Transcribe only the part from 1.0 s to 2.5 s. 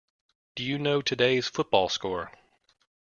today's football score?